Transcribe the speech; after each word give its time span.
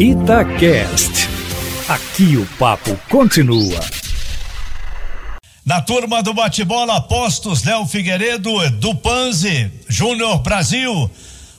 Itacast. 0.00 1.28
Aqui 1.86 2.38
o 2.38 2.46
papo 2.58 2.98
continua. 3.10 3.78
Na 5.62 5.82
turma 5.82 6.22
do 6.22 6.32
bate-bola, 6.32 6.96
apostos 6.96 7.62
Léo 7.64 7.84
Figueiredo, 7.84 8.64
Edu 8.64 8.94
Panzi, 8.94 9.70
Júnior 9.86 10.38
Brasil. 10.38 11.10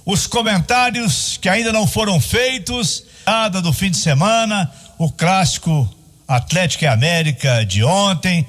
Os 0.04 0.26
comentários 0.26 1.38
que 1.40 1.48
ainda 1.48 1.72
não 1.72 1.86
foram 1.86 2.20
feitos, 2.20 3.04
nada 3.28 3.62
do 3.62 3.72
fim 3.72 3.92
de 3.92 3.98
semana, 3.98 4.72
o 4.98 5.12
clássico 5.12 5.88
Atlético 6.28 6.86
e 6.86 6.88
América 6.88 7.64
de 7.64 7.84
ontem, 7.84 8.44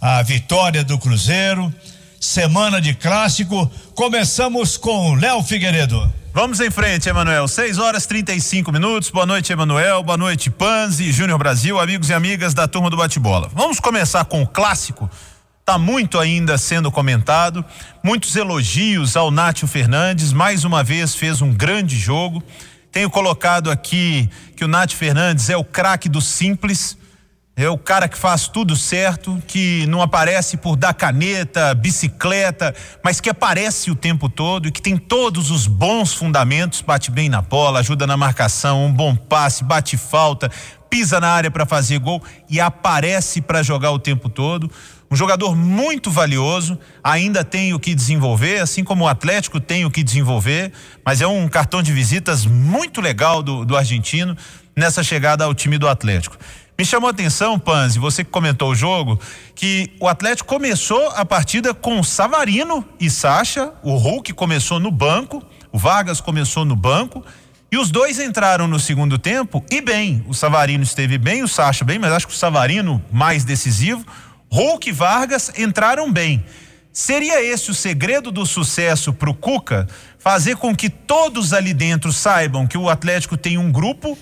a 0.00 0.22
vitória 0.22 0.82
do 0.82 0.98
Cruzeiro, 0.98 1.72
semana 2.20 2.80
de 2.80 2.94
clássico. 2.94 3.70
Começamos 3.96 4.76
com 4.76 5.14
Léo 5.14 5.42
Figueiredo. 5.42 6.12
Vamos 6.34 6.60
em 6.60 6.70
frente, 6.70 7.08
Emanuel. 7.08 7.48
6 7.48 7.78
horas 7.78 8.04
35 8.04 8.70
minutos. 8.70 9.08
Boa 9.08 9.24
noite, 9.24 9.50
Emanuel. 9.50 10.02
Boa 10.02 10.18
noite, 10.18 10.50
Panzi, 10.50 11.10
Júnior 11.10 11.38
Brasil, 11.38 11.80
amigos 11.80 12.10
e 12.10 12.12
amigas 12.12 12.52
da 12.52 12.68
turma 12.68 12.90
do 12.90 12.96
bate-bola. 12.98 13.50
Vamos 13.54 13.80
começar 13.80 14.22
com 14.26 14.42
o 14.42 14.46
clássico. 14.46 15.08
Tá 15.64 15.78
muito 15.78 16.18
ainda 16.18 16.58
sendo 16.58 16.92
comentado. 16.92 17.64
Muitos 18.04 18.36
elogios 18.36 19.16
ao 19.16 19.30
Nátio 19.30 19.66
Fernandes. 19.66 20.30
Mais 20.30 20.62
uma 20.62 20.84
vez 20.84 21.14
fez 21.14 21.40
um 21.40 21.50
grande 21.50 21.96
jogo. 21.98 22.42
Tenho 22.92 23.08
colocado 23.08 23.70
aqui 23.70 24.28
que 24.54 24.62
o 24.62 24.68
Nátio 24.68 24.98
Fernandes 24.98 25.48
é 25.48 25.56
o 25.56 25.64
craque 25.64 26.10
do 26.10 26.20
simples 26.20 26.98
é 27.58 27.70
o 27.70 27.78
cara 27.78 28.06
que 28.06 28.18
faz 28.18 28.48
tudo 28.48 28.76
certo, 28.76 29.42
que 29.46 29.86
não 29.86 30.02
aparece 30.02 30.58
por 30.58 30.76
dar 30.76 30.92
caneta, 30.92 31.74
bicicleta, 31.74 32.74
mas 33.02 33.18
que 33.18 33.30
aparece 33.30 33.90
o 33.90 33.94
tempo 33.94 34.28
todo 34.28 34.68
e 34.68 34.70
que 34.70 34.82
tem 34.82 34.98
todos 34.98 35.50
os 35.50 35.66
bons 35.66 36.12
fundamentos, 36.12 36.82
bate 36.82 37.10
bem 37.10 37.30
na 37.30 37.40
bola, 37.40 37.80
ajuda 37.80 38.06
na 38.06 38.14
marcação, 38.14 38.84
um 38.84 38.92
bom 38.92 39.16
passe, 39.16 39.64
bate 39.64 39.96
falta, 39.96 40.50
pisa 40.90 41.18
na 41.18 41.28
área 41.28 41.50
para 41.50 41.64
fazer 41.64 41.98
gol 41.98 42.22
e 42.50 42.60
aparece 42.60 43.40
para 43.40 43.62
jogar 43.62 43.90
o 43.90 43.98
tempo 43.98 44.28
todo. 44.28 44.70
Um 45.10 45.16
jogador 45.16 45.56
muito 45.56 46.10
valioso, 46.10 46.78
ainda 47.02 47.42
tem 47.42 47.72
o 47.72 47.80
que 47.80 47.94
desenvolver, 47.94 48.60
assim 48.60 48.84
como 48.84 49.04
o 49.04 49.08
Atlético 49.08 49.58
tem 49.58 49.86
o 49.86 49.90
que 49.90 50.02
desenvolver, 50.02 50.72
mas 51.02 51.22
é 51.22 51.26
um 51.26 51.48
cartão 51.48 51.82
de 51.82 51.90
visitas 51.90 52.44
muito 52.44 53.00
legal 53.00 53.42
do, 53.42 53.64
do 53.64 53.74
argentino 53.78 54.36
nessa 54.76 55.02
chegada 55.02 55.42
ao 55.42 55.54
time 55.54 55.78
do 55.78 55.88
Atlético. 55.88 56.36
Me 56.78 56.84
chamou 56.84 57.08
a 57.08 57.10
atenção, 57.10 57.58
Panzi, 57.58 57.98
você 57.98 58.22
que 58.22 58.30
comentou 58.30 58.70
o 58.70 58.74
jogo, 58.74 59.18
que 59.54 59.90
o 59.98 60.06
Atlético 60.06 60.46
começou 60.46 61.08
a 61.10 61.24
partida 61.24 61.72
com 61.72 62.02
Savarino 62.02 62.86
e 63.00 63.08
Sacha, 63.08 63.72
o 63.82 63.96
Hulk 63.96 64.34
começou 64.34 64.78
no 64.78 64.90
banco, 64.90 65.42
o 65.72 65.78
Vargas 65.78 66.20
começou 66.20 66.66
no 66.66 66.76
banco, 66.76 67.24
e 67.72 67.78
os 67.78 67.90
dois 67.90 68.20
entraram 68.20 68.68
no 68.68 68.78
segundo 68.78 69.18
tempo 69.18 69.64
e 69.70 69.80
bem. 69.80 70.22
O 70.28 70.34
Savarino 70.34 70.84
esteve 70.84 71.16
bem, 71.16 71.42
o 71.42 71.48
Sacha 71.48 71.82
bem, 71.82 71.98
mas 71.98 72.12
acho 72.12 72.26
que 72.26 72.34
o 72.34 72.36
Savarino 72.36 73.02
mais 73.10 73.42
decisivo. 73.42 74.04
Hulk 74.52 74.90
e 74.90 74.92
Vargas 74.92 75.50
entraram 75.58 76.12
bem. 76.12 76.44
Seria 76.92 77.42
esse 77.42 77.70
o 77.70 77.74
segredo 77.74 78.30
do 78.30 78.44
sucesso 78.44 79.14
para 79.14 79.30
o 79.30 79.34
Cuca? 79.34 79.88
Fazer 80.18 80.56
com 80.56 80.76
que 80.76 80.90
todos 80.90 81.54
ali 81.54 81.72
dentro 81.72 82.12
saibam 82.12 82.66
que 82.66 82.78
o 82.78 82.88
Atlético 82.88 83.36
tem 83.36 83.56
um 83.58 83.72
grupo 83.72 84.16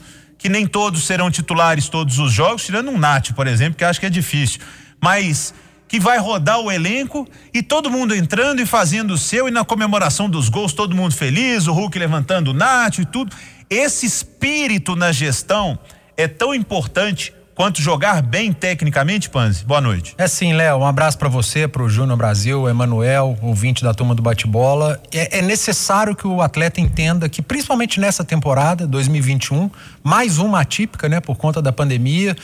que 0.45 0.49
nem 0.51 0.67
todos 0.67 1.07
serão 1.07 1.31
titulares 1.31 1.89
todos 1.89 2.19
os 2.19 2.31
jogos, 2.31 2.67
tirando 2.67 2.91
um 2.91 2.99
Nath, 2.99 3.33
por 3.33 3.47
exemplo, 3.47 3.79
que 3.79 3.83
acho 3.83 3.99
que 3.99 4.05
é 4.05 4.11
difícil. 4.11 4.61
Mas 5.01 5.55
que 5.89 5.99
vai 5.99 6.19
rodar 6.19 6.61
o 6.61 6.71
elenco 6.71 7.27
e 7.55 7.63
todo 7.63 7.91
mundo 7.91 8.15
entrando 8.15 8.61
e 8.61 8.67
fazendo 8.67 9.15
o 9.15 9.17
seu 9.17 9.49
e 9.49 9.51
na 9.51 9.65
comemoração 9.65 10.29
dos 10.29 10.51
gols 10.51 10.75
todo 10.75 10.95
mundo 10.95 11.15
feliz, 11.15 11.67
o 11.67 11.73
Hulk 11.73 11.99
levantando 11.99 12.51
o 12.51 12.53
Nath 12.53 12.99
e 12.99 13.07
tudo. 13.07 13.35
Esse 13.71 14.05
espírito 14.05 14.95
na 14.95 15.13
gestão 15.13 15.79
é 16.15 16.29
tão 16.29 16.55
importante 16.55 17.33
quanto 17.55 17.81
jogar 17.81 18.21
bem 18.21 18.53
tecnicamente, 18.53 19.31
Panzi? 19.31 19.65
Boa 19.65 19.81
noite. 19.81 20.15
É 20.19 20.27
sim, 20.27 20.53
Léo. 20.53 20.79
Um 20.79 20.87
abraço 20.87 21.17
para 21.17 21.29
você, 21.29 21.69
para 21.69 21.83
o 21.83 21.89
Júnior 21.89 22.17
Brasil, 22.17 22.69
Emanuel, 22.69 23.39
ouvinte 23.41 23.83
da 23.85 23.95
turma 23.95 24.15
do 24.15 24.23
bate-bola. 24.23 25.01
É, 25.13 25.39
é, 25.39 25.43
necessário 25.43 26.17
que 26.17 26.27
o 26.27 26.43
atleta 26.43 26.81
entenda 26.81 27.29
que, 27.29 27.41
principalmente 27.41 28.01
nessa 28.01 28.25
temporada 28.25 28.87
2021, 28.87 29.71
mais 30.03 30.39
uma 30.39 30.61
atípica, 30.61 31.09
né, 31.09 31.21
por 31.21 31.37
conta 31.37 31.63
da 31.63 31.73
pandemia. 31.73 32.37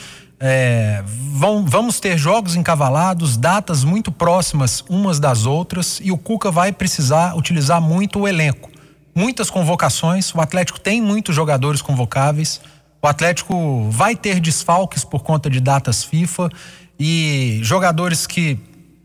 É, 0.43 1.03
vão, 1.05 1.63
vamos 1.63 1.99
ter 1.99 2.17
jogos 2.17 2.55
encavalados, 2.55 3.37
datas 3.37 3.83
muito 3.83 4.11
próximas 4.11 4.83
umas 4.89 5.19
das 5.19 5.45
outras 5.45 6.01
e 6.03 6.11
o 6.11 6.17
Cuca 6.17 6.49
vai 6.49 6.71
precisar 6.71 7.37
utilizar 7.37 7.79
muito 7.79 8.21
o 8.21 8.27
elenco. 8.27 8.71
Muitas 9.13 9.51
convocações, 9.51 10.33
o 10.33 10.41
Atlético 10.41 10.79
tem 10.79 10.99
muitos 10.99 11.35
jogadores 11.35 11.81
convocáveis. 11.81 12.59
O 13.01 13.07
Atlético 13.07 13.89
vai 13.89 14.15
ter 14.15 14.39
desfalques 14.39 15.03
por 15.03 15.23
conta 15.23 15.49
de 15.49 15.59
datas 15.59 16.03
FIFA 16.03 16.49
e 16.99 17.59
jogadores 17.63 18.27
que 18.27 18.59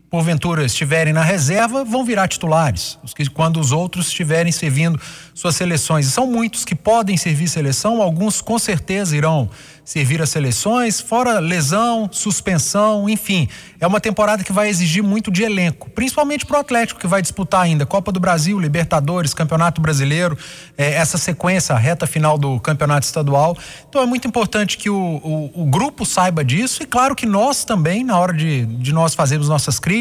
porventura 0.09 0.65
estiverem 0.65 1.11
na 1.11 1.21
reserva 1.21 1.83
vão 1.83 2.05
virar 2.05 2.27
titulares, 2.27 2.97
os 3.03 3.13
que, 3.13 3.29
quando 3.29 3.59
os 3.59 3.71
outros 3.71 4.07
estiverem 4.07 4.51
servindo 4.51 4.99
suas 5.33 5.55
seleções. 5.55 6.07
E 6.07 6.11
são 6.11 6.25
muitos 6.25 6.63
que 6.63 6.75
podem 6.75 7.17
servir 7.17 7.47
seleção, 7.47 8.01
alguns 8.01 8.41
com 8.41 8.57
certeza 8.57 9.15
irão 9.15 9.49
servir 9.87 10.21
as 10.21 10.29
seleções, 10.29 10.99
fora 10.99 11.39
lesão, 11.39 12.09
suspensão, 12.11 13.07
enfim. 13.07 13.47
É 13.79 13.87
uma 13.87 14.01
temporada 14.01 14.43
que 14.43 14.51
vai 14.51 14.67
exigir 14.67 15.01
muito 15.01 15.31
de 15.31 15.43
elenco, 15.43 15.89
principalmente 15.91 16.45
para 16.45 16.57
o 16.57 16.59
Atlético, 16.59 16.99
que 16.99 17.07
vai 17.07 17.21
disputar 17.21 17.61
ainda 17.61 17.85
Copa 17.85 18.11
do 18.11 18.19
Brasil, 18.19 18.59
Libertadores, 18.59 19.33
Campeonato 19.33 19.79
Brasileiro, 19.79 20.37
é, 20.77 20.95
essa 20.95 21.17
sequência, 21.17 21.73
a 21.73 21.77
reta 21.77 22.05
final 22.05 22.37
do 22.37 22.59
Campeonato 22.59 23.05
Estadual. 23.05 23.57
Então 23.87 24.01
é 24.01 24.05
muito 24.05 24.27
importante 24.27 24.77
que 24.77 24.89
o, 24.89 24.97
o, 24.97 25.51
o, 25.61 25.65
grupo 25.65 26.05
saiba 26.05 26.43
disso 26.43 26.83
e, 26.83 26.85
claro, 26.85 27.15
que 27.15 27.25
nós 27.25 27.63
também, 27.63 28.03
na 28.03 28.19
hora 28.19 28.33
de, 28.33 28.65
de 28.65 28.91
nós 28.91 29.15
fazermos 29.15 29.47
nossas 29.47 29.79
críticas, 29.79 29.96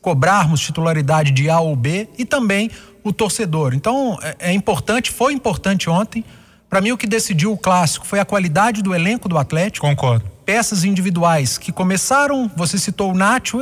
cobrarmos 0.00 0.60
titularidade 0.60 1.30
de 1.30 1.48
A 1.48 1.60
ou 1.60 1.74
B 1.74 2.08
e 2.18 2.24
também 2.24 2.70
o 3.02 3.12
torcedor. 3.12 3.74
Então 3.74 4.18
é, 4.22 4.50
é 4.50 4.52
importante, 4.52 5.10
foi 5.10 5.32
importante 5.32 5.88
ontem 5.88 6.24
para 6.68 6.80
mim, 6.80 6.92
o 6.92 6.98
que 6.98 7.06
decidiu 7.06 7.52
o 7.52 7.56
clássico 7.56 8.06
foi 8.06 8.18
a 8.18 8.24
qualidade 8.24 8.82
do 8.82 8.94
elenco 8.94 9.28
do 9.28 9.38
Atlético. 9.38 9.86
Concordo. 9.86 10.24
Peças 10.44 10.84
individuais 10.84 11.58
que 11.58 11.72
começaram, 11.72 12.50
você 12.56 12.78
citou 12.78 13.12
o 13.12 13.14
Nacho, 13.14 13.58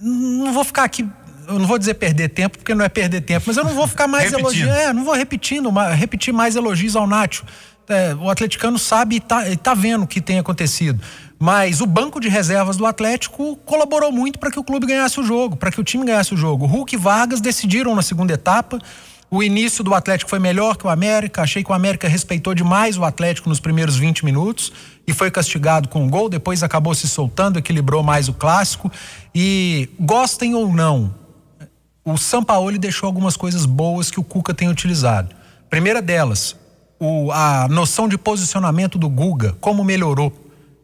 não 0.00 0.52
vou 0.52 0.64
ficar 0.64 0.84
aqui 0.84 1.06
eu 1.48 1.60
não 1.60 1.66
vou 1.66 1.78
dizer 1.78 1.94
perder 1.94 2.28
tempo, 2.30 2.58
porque 2.58 2.74
não 2.74 2.84
é 2.84 2.88
perder 2.88 3.20
tempo, 3.20 3.44
mas 3.46 3.56
eu 3.56 3.62
não 3.62 3.72
vou 3.72 3.86
ficar 3.86 4.08
mais 4.08 4.32
elogiando. 4.34 4.72
É, 4.72 4.92
não 4.92 5.04
vou 5.04 5.14
repetindo, 5.14 5.70
repetir 5.94 6.34
mais 6.34 6.56
elogios 6.56 6.96
ao 6.96 7.06
Nacho. 7.06 7.44
É, 7.88 8.12
o 8.16 8.28
atleticano 8.28 8.80
sabe 8.80 9.14
e 9.14 9.18
está 9.18 9.44
tá 9.62 9.72
vendo 9.72 10.02
o 10.02 10.06
que 10.08 10.20
tem 10.20 10.40
acontecido. 10.40 11.00
Mas 11.38 11.80
o 11.80 11.86
banco 11.86 12.18
de 12.18 12.28
reservas 12.28 12.76
do 12.76 12.86
Atlético 12.86 13.56
colaborou 13.64 14.10
muito 14.10 14.38
para 14.38 14.50
que 14.50 14.58
o 14.58 14.64
clube 14.64 14.86
ganhasse 14.86 15.20
o 15.20 15.22
jogo, 15.22 15.56
para 15.56 15.70
que 15.70 15.80
o 15.80 15.84
time 15.84 16.04
ganhasse 16.04 16.32
o 16.32 16.36
jogo. 16.36 16.66
Hulk 16.66 16.94
e 16.94 16.98
Vargas 16.98 17.40
decidiram 17.40 17.94
na 17.94 18.02
segunda 18.02 18.32
etapa. 18.32 18.78
O 19.30 19.42
início 19.42 19.84
do 19.84 19.92
Atlético 19.92 20.30
foi 20.30 20.38
melhor 20.38 20.76
que 20.76 20.86
o 20.86 20.90
América. 20.90 21.42
Achei 21.42 21.62
que 21.62 21.70
o 21.70 21.74
América 21.74 22.08
respeitou 22.08 22.54
demais 22.54 22.96
o 22.96 23.04
Atlético 23.04 23.48
nos 23.48 23.60
primeiros 23.60 23.96
20 23.96 24.24
minutos 24.24 24.72
e 25.06 25.12
foi 25.12 25.30
castigado 25.30 25.88
com 25.88 26.04
um 26.04 26.08
gol. 26.08 26.28
Depois 26.28 26.62
acabou 26.62 26.94
se 26.94 27.08
soltando, 27.08 27.58
equilibrou 27.58 28.02
mais 28.02 28.28
o 28.28 28.32
clássico. 28.32 28.90
E 29.34 29.90
gostem 29.98 30.54
ou 30.54 30.72
não, 30.72 31.12
o 32.04 32.16
Sampaoli 32.16 32.78
deixou 32.78 33.08
algumas 33.08 33.36
coisas 33.36 33.66
boas 33.66 34.12
que 34.12 34.20
o 34.20 34.24
Cuca 34.24 34.54
tem 34.54 34.68
utilizado. 34.68 35.34
Primeira 35.68 36.00
delas, 36.00 36.54
o, 37.00 37.32
a 37.32 37.66
noção 37.68 38.08
de 38.08 38.16
posicionamento 38.16 38.96
do 38.96 39.08
Guga, 39.08 39.56
como 39.60 39.82
melhorou. 39.82 40.32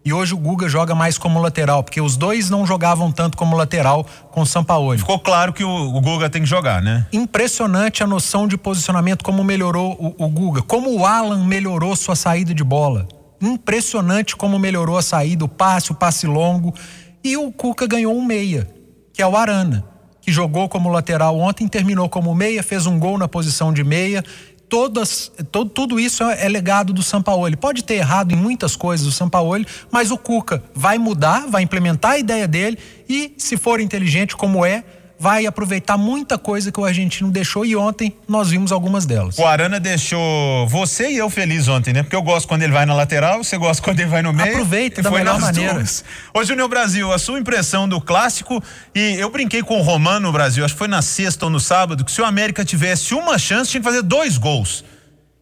E 0.04 0.12
hoje 0.12 0.34
o 0.34 0.36
Guga 0.36 0.68
joga 0.68 0.96
mais 0.96 1.16
como 1.16 1.40
lateral, 1.40 1.84
porque 1.84 2.00
os 2.00 2.16
dois 2.16 2.50
não 2.50 2.66
jogavam 2.66 3.12
tanto 3.12 3.36
como 3.36 3.56
lateral 3.56 4.04
com 4.32 4.40
o 4.40 4.46
Sampaoli. 4.46 4.98
Ficou 4.98 5.18
claro 5.18 5.52
que 5.52 5.62
o, 5.62 5.68
o 5.68 6.00
Guga 6.00 6.28
tem 6.28 6.42
que 6.42 6.48
jogar, 6.48 6.82
né? 6.82 7.06
Impressionante 7.12 8.02
a 8.02 8.06
noção 8.06 8.48
de 8.48 8.56
posicionamento, 8.56 9.22
como 9.22 9.44
melhorou 9.44 9.96
o, 10.18 10.24
o 10.24 10.28
Guga, 10.28 10.60
como 10.62 10.90
o 10.98 11.06
Alan 11.06 11.44
melhorou 11.44 11.94
sua 11.94 12.16
saída 12.16 12.52
de 12.52 12.64
bola. 12.64 13.06
Impressionante 13.40 14.34
como 14.34 14.58
melhorou 14.58 14.98
a 14.98 15.02
saída, 15.02 15.44
o 15.44 15.48
passe, 15.48 15.92
o 15.92 15.94
passe 15.94 16.26
longo. 16.26 16.74
E 17.22 17.36
o 17.36 17.52
Cuca 17.52 17.86
ganhou 17.86 18.16
um 18.16 18.24
meia, 18.24 18.68
que 19.12 19.22
é 19.22 19.26
o 19.26 19.36
Arana, 19.36 19.84
que 20.20 20.32
jogou 20.32 20.68
como 20.68 20.88
lateral 20.88 21.38
ontem, 21.38 21.68
terminou 21.68 22.08
como 22.08 22.34
meia, 22.34 22.62
fez 22.64 22.86
um 22.86 22.98
gol 22.98 23.16
na 23.18 23.28
posição 23.28 23.72
de 23.72 23.84
meia 23.84 24.24
todas, 24.72 25.30
todo, 25.50 25.68
tudo 25.68 26.00
isso 26.00 26.24
é, 26.24 26.46
é 26.46 26.48
legado 26.48 26.94
do 26.94 27.02
Sampaoli. 27.02 27.56
Pode 27.56 27.84
ter 27.84 27.96
errado 27.96 28.32
em 28.32 28.36
muitas 28.36 28.74
coisas 28.74 29.06
o 29.06 29.12
Sampaoli, 29.12 29.66
mas 29.90 30.10
o 30.10 30.16
Cuca 30.16 30.64
vai 30.74 30.96
mudar, 30.96 31.46
vai 31.46 31.62
implementar 31.62 32.12
a 32.12 32.18
ideia 32.18 32.48
dele 32.48 32.78
e, 33.06 33.34
se 33.36 33.58
for 33.58 33.82
inteligente 33.82 34.34
como 34.34 34.64
é, 34.64 34.82
vai 35.22 35.46
aproveitar 35.46 35.96
muita 35.96 36.36
coisa 36.36 36.72
que 36.72 36.80
o 36.80 36.84
argentino 36.84 37.30
deixou 37.30 37.64
e 37.64 37.76
ontem 37.76 38.12
nós 38.26 38.50
vimos 38.50 38.72
algumas 38.72 39.06
delas. 39.06 39.38
O 39.38 39.46
Arana 39.46 39.78
deixou 39.78 40.66
você 40.66 41.12
e 41.12 41.16
eu 41.16 41.30
feliz 41.30 41.68
ontem, 41.68 41.92
né? 41.92 42.02
Porque 42.02 42.16
eu 42.16 42.22
gosto 42.22 42.48
quando 42.48 42.62
ele 42.62 42.72
vai 42.72 42.84
na 42.84 42.92
lateral, 42.92 43.44
você 43.44 43.56
gosta 43.56 43.80
quando 43.80 44.00
ele 44.00 44.08
vai 44.08 44.20
no 44.20 44.32
meio. 44.32 44.50
Aproveita 44.50 45.00
da 45.00 45.12
melhor 45.12 45.38
maneira. 45.38 45.74
Duas. 45.74 46.04
Ô 46.34 46.42
Júnior 46.42 46.68
Brasil, 46.68 47.12
a 47.12 47.20
sua 47.20 47.38
impressão 47.38 47.88
do 47.88 48.00
clássico 48.00 48.60
e 48.92 49.14
eu 49.14 49.30
brinquei 49.30 49.62
com 49.62 49.78
o 49.78 49.82
Romano 49.82 50.26
no 50.26 50.32
Brasil, 50.32 50.64
acho 50.64 50.74
que 50.74 50.78
foi 50.78 50.88
na 50.88 51.02
sexta 51.02 51.44
ou 51.44 51.52
no 51.52 51.60
sábado, 51.60 52.04
que 52.04 52.10
se 52.10 52.20
o 52.20 52.24
América 52.24 52.64
tivesse 52.64 53.14
uma 53.14 53.38
chance 53.38 53.70
tinha 53.70 53.80
que 53.80 53.86
fazer 53.86 54.02
dois 54.02 54.36
gols. 54.36 54.84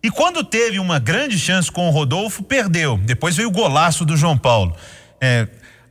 E 0.02 0.10
quando 0.10 0.44
teve 0.44 0.78
uma 0.78 0.98
grande 0.98 1.38
chance 1.38 1.72
com 1.72 1.88
o 1.88 1.90
Rodolfo, 1.90 2.42
perdeu. 2.42 2.98
Depois 2.98 3.34
veio 3.34 3.48
o 3.48 3.50
golaço 3.50 4.04
do 4.04 4.14
João 4.14 4.36
Paulo. 4.36 4.76
É, 5.18 5.48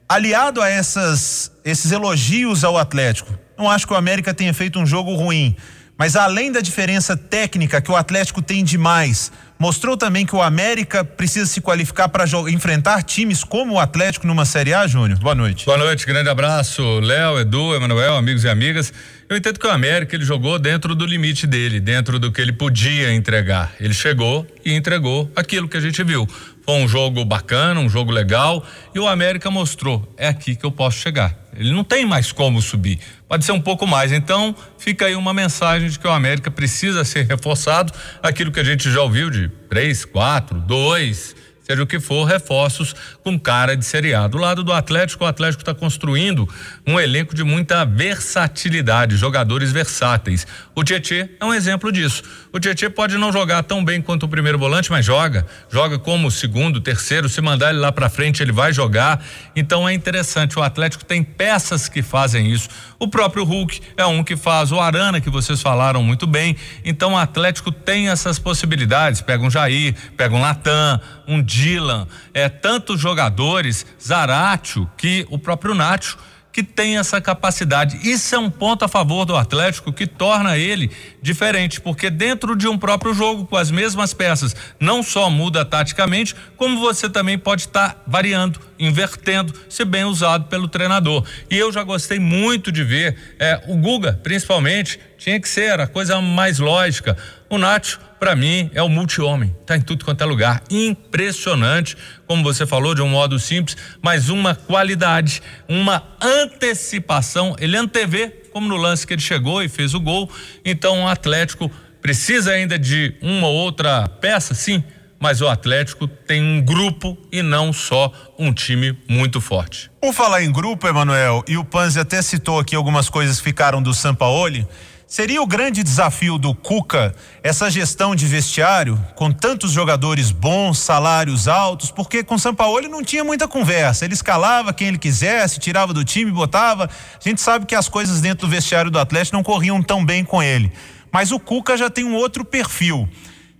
aliado 0.07 0.61
a 0.61 0.69
essas, 0.69 1.51
esses 1.65 1.91
elogios 1.91 2.63
ao 2.63 2.77
Atlético, 2.77 3.33
não 3.59 3.69
acho 3.69 3.85
que 3.85 3.93
o 3.93 3.97
América 3.97 4.33
tenha 4.33 4.53
feito 4.53 4.79
um 4.79 4.85
jogo 4.85 5.13
ruim. 5.13 5.55
Mas 5.97 6.15
além 6.15 6.49
da 6.49 6.61
diferença 6.61 7.17
técnica 7.17 7.81
que 7.81 7.91
o 7.91 7.95
Atlético 7.97 8.41
tem 8.41 8.63
demais, 8.63 9.33
mostrou 9.59 9.97
também 9.97 10.25
que 10.25 10.33
o 10.33 10.41
América 10.41 11.03
precisa 11.03 11.45
se 11.45 11.59
qualificar 11.59 12.07
para 12.07 12.23
enfrentar 12.49 13.03
times 13.03 13.43
como 13.43 13.73
o 13.73 13.79
Atlético 13.79 14.25
numa 14.25 14.45
Série 14.45 14.73
A, 14.73 14.87
Júnior. 14.87 15.19
Boa 15.19 15.35
noite. 15.35 15.65
Boa 15.65 15.77
noite, 15.77 16.05
grande 16.05 16.29
abraço, 16.29 16.81
Léo, 17.01 17.37
Edu, 17.37 17.75
Emanuel, 17.75 18.15
amigos 18.15 18.45
e 18.45 18.49
amigas. 18.49 18.93
Eu 19.29 19.37
entendo 19.37 19.59
que 19.59 19.67
o 19.67 19.69
América 19.69 20.15
ele 20.15 20.25
jogou 20.25 20.57
dentro 20.57 20.95
do 20.95 21.05
limite 21.05 21.45
dele, 21.45 21.79
dentro 21.79 22.17
do 22.17 22.31
que 22.31 22.41
ele 22.41 22.51
podia 22.51 23.13
entregar. 23.13 23.71
Ele 23.79 23.93
chegou 23.93 24.47
e 24.65 24.73
entregou 24.73 25.31
aquilo 25.35 25.69
que 25.69 25.77
a 25.77 25.79
gente 25.79 26.03
viu. 26.03 26.27
Foi 26.65 26.73
um 26.73 26.87
jogo 26.87 27.23
bacana, 27.23 27.79
um 27.79 27.87
jogo 27.87 28.11
legal 28.11 28.65
e 28.93 28.97
o 28.97 29.07
América 29.07 29.51
mostrou, 29.51 30.11
é 30.17 30.27
aqui 30.27 30.55
que 30.55 30.65
eu 30.65 30.71
posso 30.71 30.97
chegar. 30.97 31.37
Ele 31.55 31.71
não 31.71 31.83
tem 31.83 32.07
mais 32.07 32.31
como 32.31 32.59
subir. 32.59 32.97
Pode 33.27 33.45
ser 33.45 33.51
um 33.51 33.61
pouco 33.61 33.85
mais. 33.85 34.11
Então, 34.11 34.55
fica 34.79 35.05
aí 35.05 35.15
uma 35.15 35.31
mensagem 35.31 35.89
de 35.89 35.99
que 35.99 36.07
o 36.07 36.11
América 36.11 36.49
precisa 36.49 37.03
ser 37.03 37.27
reforçado. 37.27 37.93
Aquilo 38.23 38.51
que 38.51 38.59
a 38.59 38.63
gente 38.63 38.89
já 38.91 39.01
ouviu 39.03 39.29
de 39.29 39.47
três, 39.69 40.05
quatro, 40.05 40.59
dois, 40.59 41.35
seja 41.69 41.83
o 41.83 41.85
que 41.85 41.99
for, 41.99 42.23
reforços 42.25 42.95
com 43.23 43.39
cara 43.39 43.77
de 43.77 43.85
seriado. 43.85 44.29
Do 44.29 44.37
lado 44.39 44.63
do 44.63 44.73
Atlético, 44.73 45.23
o 45.23 45.27
Atlético 45.27 45.61
está 45.61 45.71
construindo 45.71 46.49
um 46.85 46.99
elenco 46.99 47.35
de 47.35 47.43
muita 47.43 47.85
versatilidade, 47.85 49.15
jogadores 49.15 49.71
versáteis. 49.71 50.47
O 50.73 50.83
Tietê 50.83 51.29
é 51.39 51.45
um 51.45 51.53
exemplo 51.53 51.91
disso. 51.91 52.23
O 52.51 52.59
Tietê 52.59 52.89
pode 52.89 53.19
não 53.19 53.31
jogar 53.31 53.61
tão 53.61 53.85
bem 53.85 54.01
quanto 54.01 54.23
o 54.23 54.29
primeiro 54.29 54.57
volante, 54.57 54.89
mas 54.89 55.05
joga. 55.05 55.45
Joga 55.69 55.99
como 55.99 56.31
segundo, 56.31 56.81
terceiro. 56.81 57.29
Se 57.29 57.39
mandar 57.39 57.69
ele 57.69 57.79
lá 57.79 57.91
para 57.91 58.09
frente, 58.09 58.41
ele 58.41 58.51
vai 58.51 58.73
jogar. 58.73 59.23
Então 59.55 59.87
é 59.87 59.93
interessante. 59.93 60.57
O 60.57 60.63
Atlético 60.63 61.05
tem 61.05 61.21
peças 61.21 61.87
que 61.87 62.01
fazem 62.01 62.51
isso. 62.51 62.67
O 62.97 63.07
próprio 63.07 63.43
Hulk 63.43 63.79
é 63.95 64.05
um 64.07 64.23
que 64.23 64.35
faz. 64.35 64.71
O 64.71 64.79
Arana, 64.79 65.21
que 65.21 65.29
vocês 65.29 65.61
falaram 65.61 66.01
muito 66.01 66.25
bem. 66.25 66.55
Então 66.83 67.13
o 67.13 67.17
Atlético 67.17 67.71
tem 67.71 68.09
essas 68.09 68.39
possibilidades. 68.39 69.21
Pega 69.21 69.43
um 69.43 69.51
Jair, 69.51 69.95
pega 70.17 70.33
um 70.33 70.39
Natan, 70.39 70.99
um 71.27 71.41
Dylan. 71.59 72.07
É 72.33 72.47
tantos 72.47 72.99
jogadores, 72.99 73.85
Zaratio, 74.01 74.89
que 74.97 75.27
o 75.29 75.37
próprio 75.37 75.75
Nacho 75.75 76.17
que 76.51 76.63
tem 76.63 76.97
essa 76.97 77.21
capacidade. 77.21 77.99
Isso 78.09 78.33
é 78.33 78.39
um 78.39 78.49
ponto 78.49 78.83
a 78.83 78.87
favor 78.87 79.23
do 79.23 79.35
Atlético 79.35 79.93
que 79.93 80.07
torna 80.07 80.57
ele 80.57 80.89
diferente, 81.21 81.81
porque 81.81 82.09
dentro 82.09 82.55
de 82.55 82.67
um 82.67 82.77
próprio 82.77 83.13
jogo, 83.13 83.45
com 83.45 83.57
as 83.57 83.71
mesmas 83.71 84.13
peças, 84.13 84.55
não 84.79 85.03
só 85.03 85.29
muda 85.29 85.65
taticamente, 85.65 86.35
como 86.55 86.79
você 86.79 87.09
também 87.09 87.37
pode 87.37 87.63
estar 87.63 87.93
tá 87.93 88.01
variando, 88.07 88.59
invertendo, 88.77 89.53
se 89.67 89.83
bem 89.83 90.03
usado 90.03 90.45
pelo 90.45 90.67
treinador. 90.67 91.25
E 91.49 91.57
eu 91.57 91.71
já 91.71 91.83
gostei 91.83 92.19
muito 92.19 92.71
de 92.71 92.83
ver 92.83 93.17
é, 93.39 93.61
o 93.67 93.77
Guga, 93.77 94.19
principalmente, 94.23 94.99
tinha 95.17 95.39
que 95.39 95.49
ser 95.49 95.79
a 95.79 95.87
coisa 95.87 96.21
mais 96.21 96.59
lógica. 96.59 97.17
O 97.49 97.57
Nacho 97.57 97.99
para 98.19 98.35
mim, 98.35 98.69
é 98.73 98.83
o 98.83 98.89
multi-homem. 98.89 99.55
Tá 99.65 99.77
em 99.77 99.81
tudo 99.81 100.03
quanto 100.03 100.21
é 100.21 100.25
lugar. 100.25 100.61
Impressionante, 100.69 101.95
como 102.27 102.43
você 102.43 102.67
falou, 102.67 102.93
de 102.93 103.01
um 103.01 103.07
modo 103.07 103.39
simples, 103.39 103.77
mas 104.01 104.29
uma 104.29 104.53
qualidade, 104.53 105.41
uma 105.67 106.03
antecipação. 106.21 107.55
Ele 107.59 107.77
antevê, 107.77 108.27
como 108.49 108.67
no 108.67 108.75
lance 108.75 109.05
que 109.05 109.13
ele 109.13 109.21
chegou 109.21 109.63
e 109.63 109.69
fez 109.69 109.93
o 109.93 109.99
gol. 109.99 110.29
Então, 110.65 111.03
o 111.03 111.07
Atlético 111.07 111.71
precisa 112.01 112.51
ainda 112.51 112.77
de 112.77 113.15
uma 113.21 113.47
ou 113.47 113.55
outra 113.55 114.07
peça, 114.07 114.53
sim, 114.53 114.83
mas 115.19 115.41
o 115.41 115.47
Atlético 115.47 116.07
tem 116.07 116.41
um 116.41 116.61
grupo 116.61 117.17
e 117.31 117.41
não 117.41 117.73
só 117.73 118.11
um 118.37 118.53
time 118.53 118.97
muito 119.07 119.41
forte. 119.41 119.91
Por 120.01 120.13
falar 120.13 120.43
em 120.43 120.51
grupo, 120.51 120.87
Emanuel, 120.87 121.43
e 121.47 121.57
o 121.57 121.65
Panzi 121.65 121.99
até 121.99 122.21
citou 122.21 122.59
aqui 122.59 122.75
algumas 122.75 123.09
coisas 123.09 123.37
que 123.37 123.43
ficaram 123.43 123.81
do 123.81 123.93
Sampaoli. 123.93 124.65
Seria 125.09 125.41
o 125.41 125.47
grande 125.47 125.81
desafio 125.81 126.37
do 126.37 126.53
Cuca 126.53 127.15
essa 127.41 127.67
gestão 127.71 128.15
de 128.15 128.27
vestiário 128.27 129.03
com 129.15 129.31
tantos 129.31 129.71
jogadores 129.71 130.29
bons, 130.29 130.77
salários 130.77 131.47
altos, 131.47 131.89
porque 131.89 132.23
com 132.23 132.37
São 132.37 132.53
Paulo 132.53 132.77
ele 132.77 132.87
não 132.87 133.03
tinha 133.03 133.23
muita 133.23 133.47
conversa. 133.47 134.05
Ele 134.05 134.13
escalava 134.13 134.71
quem 134.71 134.89
ele 134.89 134.99
quisesse, 134.99 135.59
tirava 135.59 135.95
do 135.95 136.05
time, 136.05 136.29
botava. 136.29 136.83
A 136.85 137.27
gente 137.27 137.41
sabe 137.41 137.65
que 137.65 137.73
as 137.73 137.89
coisas 137.89 138.21
dentro 138.21 138.45
do 138.45 138.51
vestiário 138.51 138.91
do 138.91 138.99
Atlético 138.99 139.35
não 139.35 139.41
corriam 139.41 139.81
tão 139.81 140.05
bem 140.05 140.23
com 140.23 140.43
ele. 140.43 140.71
Mas 141.11 141.31
o 141.31 141.39
Cuca 141.39 141.75
já 141.75 141.89
tem 141.89 142.05
um 142.05 142.13
outro 142.13 142.45
perfil. 142.45 143.09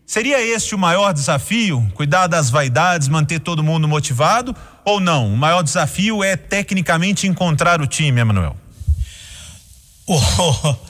Seria 0.06 0.40
este 0.40 0.76
o 0.76 0.78
maior 0.78 1.12
desafio? 1.14 1.84
Cuidar 1.96 2.28
das 2.28 2.52
vaidades, 2.52 3.08
manter 3.08 3.40
todo 3.40 3.64
mundo 3.64 3.88
motivado? 3.88 4.56
Ou 4.86 5.00
não? 5.00 5.34
O 5.34 5.36
maior 5.36 5.64
desafio 5.64 6.24
é 6.24 6.36
tecnicamente 6.36 7.26
encontrar 7.26 7.82
o 7.82 7.88
time, 7.88 8.22
Emanuel? 8.22 8.56
Oh, 10.06 10.76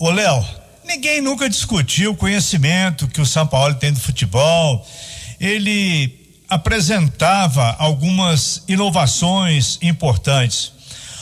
Ô, 0.00 0.10
Léo, 0.10 0.46
ninguém 0.84 1.20
nunca 1.20 1.50
discutiu 1.50 2.12
o 2.12 2.16
conhecimento 2.16 3.08
que 3.08 3.20
o 3.20 3.26
São 3.26 3.44
Paulo 3.44 3.74
tem 3.74 3.92
do 3.92 3.98
futebol. 3.98 4.86
Ele 5.40 6.16
apresentava 6.48 7.74
algumas 7.80 8.62
inovações 8.68 9.76
importantes. 9.82 10.70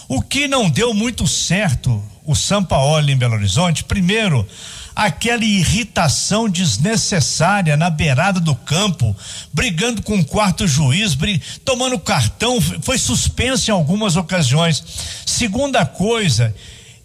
O 0.07 0.21
que 0.21 0.47
não 0.47 0.69
deu 0.69 0.93
muito 0.93 1.27
certo 1.27 2.05
o 2.23 2.35
São 2.35 2.63
Paulo 2.63 3.09
em 3.09 3.17
Belo 3.17 3.33
Horizonte, 3.37 3.83
primeiro, 3.83 4.47
aquela 4.95 5.45
irritação 5.45 6.47
desnecessária 6.47 7.79
na 7.79 7.89
beirada 7.89 8.41
do 8.41 8.55
campo, 8.55 9.17
brigando 9.55 10.03
com 10.03 10.19
o 10.19 10.25
quarto 10.25 10.69
juiz, 10.69 11.17
tomando 11.65 11.99
cartão, 11.99 12.61
foi 12.83 12.99
suspenso 12.99 13.71
em 13.71 13.73
algumas 13.73 14.17
ocasiões. 14.17 14.85
Segunda 15.25 15.87
coisa, 15.87 16.55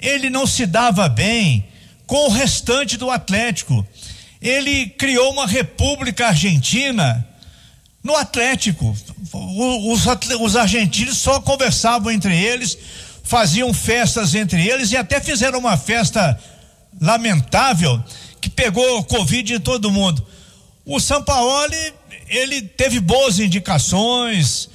ele 0.01 0.29
não 0.29 0.47
se 0.47 0.65
dava 0.65 1.07
bem 1.07 1.65
com 2.07 2.27
o 2.27 2.31
restante 2.31 2.97
do 2.97 3.09
Atlético. 3.09 3.85
Ele 4.41 4.87
criou 4.87 5.31
uma 5.31 5.45
República 5.45 6.27
Argentina 6.27 7.27
no 8.03 8.15
Atlético. 8.15 8.97
Os, 9.33 10.05
os 10.39 10.55
argentinos 10.55 11.17
só 11.17 11.39
conversavam 11.39 12.11
entre 12.11 12.35
eles, 12.35 12.77
faziam 13.23 13.73
festas 13.73 14.33
entre 14.33 14.67
eles 14.67 14.91
e 14.91 14.97
até 14.97 15.21
fizeram 15.21 15.59
uma 15.59 15.77
festa 15.77 16.37
lamentável 16.99 18.03
que 18.41 18.49
pegou 18.49 19.03
Covid 19.03 19.53
em 19.53 19.59
todo 19.59 19.91
mundo. 19.91 20.25
O 20.83 20.99
Sampaoli, 20.99 21.93
ele 22.27 22.63
teve 22.63 22.99
boas 22.99 23.39
indicações, 23.39 24.67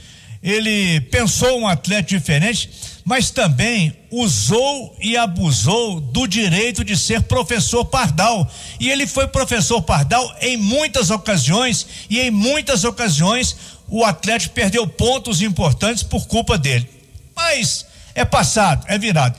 ele 0.42 1.00
pensou 1.02 1.61
um 1.61 1.66
atleta 1.66 2.09
diferente, 2.09 2.71
mas 3.06 3.30
também 3.30 3.96
usou 4.10 4.96
e 5.00 5.16
abusou 5.16 6.00
do 6.00 6.26
direito 6.26 6.82
de 6.82 6.96
ser 6.96 7.22
professor 7.22 7.84
pardal. 7.84 8.50
E 8.80 8.90
ele 8.90 9.06
foi 9.06 9.28
professor 9.28 9.80
pardal 9.80 10.34
em 10.40 10.56
muitas 10.56 11.08
ocasiões, 11.08 11.86
e 12.10 12.18
em 12.18 12.32
muitas 12.32 12.82
ocasiões 12.82 13.56
o 13.86 14.04
Atlético 14.04 14.56
perdeu 14.56 14.88
pontos 14.88 15.40
importantes 15.40 16.02
por 16.02 16.26
culpa 16.26 16.58
dele. 16.58 16.90
Mas 17.36 17.86
é 18.12 18.25
passado, 18.25 18.84
é 18.88 18.98
virado. 18.98 19.38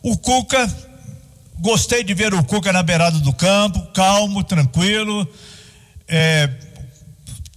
O 0.00 0.16
Cuca, 0.16 0.72
gostei 1.58 2.04
de 2.04 2.14
ver 2.14 2.32
o 2.32 2.44
Cuca 2.44 2.72
na 2.72 2.84
beirada 2.84 3.18
do 3.18 3.32
campo, 3.32 3.84
calmo, 3.92 4.44
tranquilo. 4.44 5.26
É, 6.06 6.48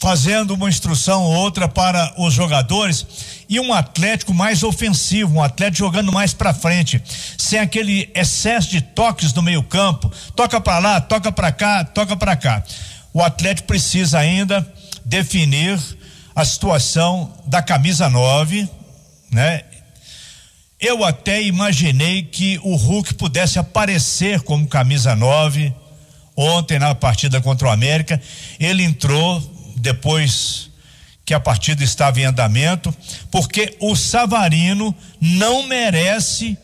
fazendo 0.02 0.56
uma 0.56 0.68
instrução 0.68 1.22
ou 1.22 1.32
outra 1.32 1.68
para 1.68 2.12
os 2.18 2.34
jogadores 2.34 3.41
e 3.52 3.60
um 3.60 3.74
Atlético 3.74 4.34
mais 4.34 4.64
ofensivo, 4.64 5.36
um 5.36 5.44
Atlético 5.44 5.80
jogando 5.80 6.10
mais 6.10 6.34
para 6.34 6.54
frente, 6.54 7.04
sem 7.38 7.60
aquele 7.60 8.10
excesso 8.16 8.70
de 8.70 8.80
toques 8.80 9.34
no 9.34 9.42
meio-campo, 9.42 10.10
toca 10.34 10.62
para 10.62 10.80
lá, 10.80 11.02
toca 11.02 11.34
para 11.34 11.52
cá, 11.52 11.84
toca 11.84 12.16
para 12.16 12.38
cá. 12.38 12.64
O 13.14 13.22
Atlético 13.22 13.68
precisa 13.68 14.20
ainda 14.20 14.66
definir 15.04 15.78
a 16.34 16.46
situação 16.46 17.30
da 17.46 17.62
camisa 17.62 18.10
9, 18.10 18.70
né? 19.30 19.66
Eu 20.80 21.04
até 21.04 21.44
imaginei 21.44 22.24
que 22.24 22.58
o 22.64 22.78
Hulk 22.78 23.16
pudesse 23.16 23.60
aparecer 23.60 24.40
como 24.44 24.66
camisa 24.66 25.14
9 25.14 25.74
ontem 26.38 26.80
na 26.80 26.96
partida 26.96 27.42
contra 27.42 27.68
o 27.68 27.72
América. 27.72 28.20
Ele 28.58 28.82
entrou 28.82 29.42
depois 29.76 30.71
que 31.32 31.36
a 31.36 31.40
partida 31.40 31.82
estava 31.82 32.20
em 32.20 32.26
andamento, 32.26 32.94
porque 33.32 33.78
o 33.80 33.96
Savarino 33.96 34.94
não 35.22 35.64
merece 35.66 36.58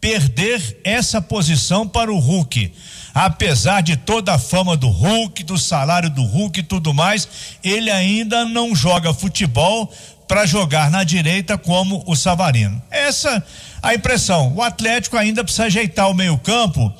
perder 0.00 0.80
essa 0.82 1.22
posição 1.22 1.86
para 1.86 2.12
o 2.12 2.18
Hulk. 2.18 2.72
Apesar 3.14 3.80
de 3.80 3.96
toda 3.96 4.34
a 4.34 4.38
fama 4.38 4.76
do 4.76 4.88
Hulk, 4.88 5.44
do 5.44 5.56
salário 5.56 6.10
do 6.10 6.24
Hulk 6.24 6.58
e 6.58 6.62
tudo 6.64 6.92
mais, 6.92 7.28
ele 7.62 7.92
ainda 7.92 8.44
não 8.44 8.74
joga 8.74 9.14
futebol 9.14 9.88
para 10.26 10.44
jogar 10.44 10.90
na 10.90 11.04
direita 11.04 11.56
como 11.56 12.02
o 12.04 12.16
Savarino. 12.16 12.82
Essa 12.90 13.40
a 13.80 13.94
impressão. 13.94 14.52
O 14.52 14.62
Atlético 14.62 15.16
ainda 15.16 15.44
precisa 15.44 15.66
ajeitar 15.66 16.10
o 16.10 16.14
meio-campo, 16.14 16.92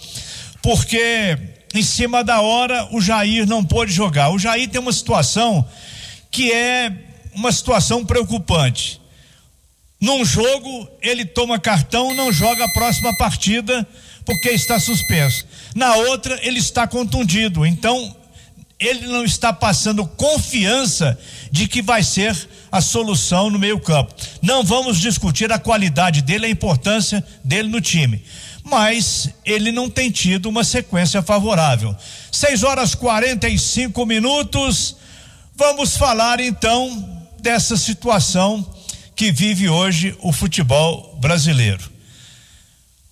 porque 0.62 1.36
em 1.74 1.82
cima 1.82 2.22
da 2.22 2.40
hora, 2.40 2.86
o 2.92 3.00
Jair 3.00 3.44
não 3.44 3.64
pôde 3.64 3.92
jogar. 3.92 4.30
O 4.30 4.38
Jair 4.38 4.68
tem 4.68 4.80
uma 4.80 4.92
situação 4.92 5.66
que 6.30 6.52
é 6.52 7.07
uma 7.38 7.52
situação 7.52 8.04
preocupante. 8.04 9.00
Num 10.00 10.24
jogo, 10.24 10.88
ele 11.00 11.24
toma 11.24 11.58
cartão, 11.58 12.12
não 12.14 12.32
joga 12.32 12.64
a 12.64 12.72
próxima 12.72 13.16
partida 13.16 13.86
porque 14.24 14.50
está 14.50 14.78
suspenso. 14.78 15.46
Na 15.74 15.94
outra, 15.94 16.38
ele 16.42 16.58
está 16.58 16.86
contundido. 16.86 17.64
Então, 17.64 18.14
ele 18.78 19.06
não 19.06 19.24
está 19.24 19.52
passando 19.52 20.06
confiança 20.06 21.18
de 21.50 21.68
que 21.68 21.80
vai 21.80 22.02
ser 22.02 22.36
a 22.70 22.80
solução 22.80 23.50
no 23.50 23.58
meio-campo. 23.58 24.14
Não 24.42 24.64
vamos 24.64 24.98
discutir 24.98 25.50
a 25.52 25.58
qualidade 25.58 26.22
dele, 26.22 26.46
a 26.46 26.50
importância 26.50 27.24
dele 27.44 27.68
no 27.68 27.80
time. 27.80 28.22
Mas 28.64 29.30
ele 29.44 29.72
não 29.72 29.88
tem 29.88 30.10
tido 30.10 30.48
uma 30.48 30.62
sequência 30.62 31.22
favorável. 31.22 31.96
6 32.30 32.64
horas 32.64 32.94
45 32.94 34.04
minutos. 34.04 34.96
Vamos 35.56 35.96
falar 35.96 36.38
então 36.38 37.17
dessa 37.40 37.76
situação 37.76 38.66
que 39.14 39.32
vive 39.32 39.68
hoje 39.68 40.16
o 40.20 40.32
futebol 40.32 41.16
brasileiro. 41.20 41.90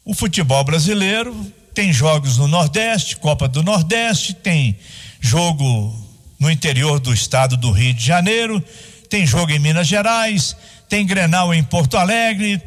O 0.05 0.15
futebol 0.15 0.63
brasileiro 0.63 1.35
tem 1.75 1.93
jogos 1.93 2.39
no 2.39 2.47
Nordeste, 2.47 3.17
Copa 3.17 3.49
do 3.49 3.63
Nordeste, 3.63 4.33
tem 4.33 4.79
jogo 5.21 5.95
no 6.39 6.51
interior 6.51 7.01
do 7.01 7.13
estado 7.13 7.57
do 7.57 7.71
Rio 7.71 7.93
de 7.93 8.05
Janeiro, 8.05 8.63
tem 9.09 9.27
jogo 9.27 9.53
em 9.53 9.59
Minas 9.59 9.87
Gerais, 9.87 10.57
tem 10.89 11.05
Grenal 11.05 11.53
em 11.53 11.63
Porto 11.63 11.97
Alegre, 11.97 12.63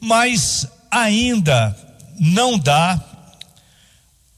mas 0.00 0.66
ainda 0.90 1.76
não 2.18 2.58
dá 2.58 3.00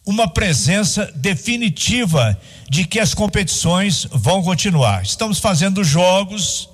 uma 0.05 0.29
presença 0.29 1.11
definitiva 1.15 2.39
de 2.73 2.87
que 2.87 2.99
as 2.99 3.13
competições 3.13 4.07
vão 4.11 4.43
continuar. 4.43 5.03
Estamos 5.03 5.39
fazendo 5.39 5.85
jogos 5.85 6.71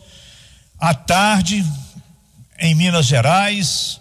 à 0.79 0.95
tarde 0.95 1.67
em 2.57 2.73
Minas 2.73 3.05
Gerais 3.07 4.01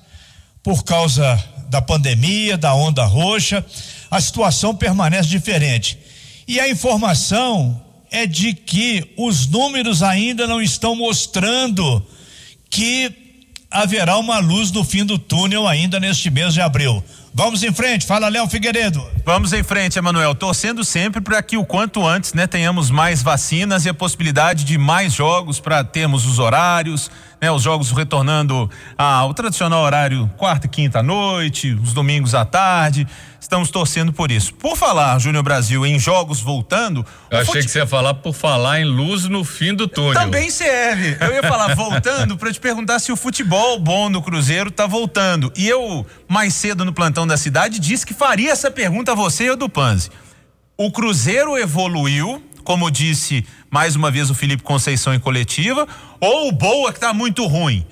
por 0.61 0.83
causa 0.83 1.43
da 1.69 1.81
pandemia, 1.81 2.55
da 2.55 2.75
onda 2.75 3.03
roxa, 3.03 3.65
a 4.11 4.21
situação 4.21 4.75
permanece 4.75 5.27
diferente. 5.27 5.97
E 6.47 6.59
a 6.59 6.69
informação 6.69 7.83
é 8.11 8.27
de 8.27 8.53
que 8.53 9.15
os 9.17 9.47
números 9.47 10.03
ainda 10.03 10.45
não 10.45 10.61
estão 10.61 10.95
mostrando 10.95 12.05
que 12.69 13.11
haverá 13.71 14.19
uma 14.19 14.37
luz 14.37 14.71
no 14.71 14.83
fim 14.83 15.03
do 15.03 15.17
túnel 15.17 15.67
ainda 15.67 15.99
neste 15.99 16.29
mês 16.29 16.53
de 16.53 16.61
abril. 16.61 17.03
Vamos 17.39 17.61
em 17.61 17.71
frente, 17.71 18.07
fala 18.07 18.29
Léo 18.29 18.49
Figueiredo. 18.49 19.07
Vamos 19.23 19.53
em 19.53 19.61
frente, 19.61 19.99
Emanuel. 19.99 20.33
Torcendo 20.33 20.83
sempre 20.83 21.21
para 21.21 21.39
que 21.43 21.55
o 21.55 21.63
quanto 21.63 22.03
antes, 22.03 22.33
né, 22.33 22.47
tenhamos 22.47 22.89
mais 22.89 23.21
vacinas 23.21 23.85
e 23.85 23.89
a 23.89 23.93
possibilidade 23.93 24.63
de 24.63 24.75
mais 24.75 25.13
jogos 25.13 25.59
para 25.59 25.83
termos 25.83 26.25
os 26.25 26.39
horários, 26.39 27.11
né, 27.41 27.51
os 27.51 27.61
jogos 27.61 27.91
retornando 27.91 28.69
ao 28.97 29.33
tradicional 29.33 29.83
horário 29.83 30.29
quarta 30.37 30.65
e 30.65 30.69
quinta 30.69 30.99
à 30.99 31.03
noite, 31.03 31.73
os 31.73 31.93
domingos 31.93 32.33
à 32.33 32.45
tarde. 32.45 33.07
Estamos 33.39 33.69
torcendo 33.69 34.11
por 34.11 34.29
isso. 34.29 34.53
Por 34.55 34.75
falar, 34.75 35.17
Júnior 35.19 35.43
Brasil, 35.43 35.85
em 35.85 35.97
jogos 35.97 36.41
voltando. 36.41 37.05
Eu 37.29 37.37
achei 37.37 37.53
fute... 37.53 37.65
que 37.65 37.71
você 37.71 37.79
ia 37.79 37.87
falar 37.87 38.15
por 38.15 38.33
falar 38.33 38.81
em 38.81 38.85
luz 38.85 39.25
no 39.25 39.43
fim 39.43 39.73
do 39.73 39.87
túnel. 39.87 40.13
Também 40.13 40.49
serve. 40.49 41.15
Eu 41.19 41.33
ia 41.33 41.43
falar 41.43 41.73
voltando 41.73 42.35
para 42.35 42.51
te 42.51 42.59
perguntar 42.59 42.99
se 42.99 43.11
o 43.11 43.15
futebol 43.15 43.79
bom 43.79 44.09
no 44.09 44.21
Cruzeiro 44.21 44.69
tá 44.69 44.85
voltando. 44.85 45.51
E 45.55 45.67
eu, 45.67 46.05
mais 46.27 46.55
cedo 46.55 46.83
no 46.83 46.91
plantão 46.91 47.25
da 47.25 47.37
cidade, 47.37 47.79
disse 47.79 48.05
que 48.05 48.13
faria 48.13 48.51
essa 48.51 48.69
pergunta 48.69 49.13
a 49.13 49.15
você 49.15 49.45
e 49.45 49.49
ao 49.49 49.55
do 49.55 49.69
Panzi. 49.69 50.09
O 50.75 50.91
Cruzeiro 50.91 51.57
evoluiu, 51.57 52.43
como 52.67 52.91
disse 52.91 53.45
mais 53.71 53.95
uma 53.95 54.11
vez 54.11 54.29
o 54.29 54.35
Felipe 54.35 54.61
Conceição 54.61 55.13
em 55.13 55.19
coletiva, 55.21 55.87
ou 56.19 56.49
o 56.49 56.51
Boa 56.51 56.91
que 56.91 56.99
tá 56.99 57.13
muito 57.13 57.47
ruim? 57.47 57.87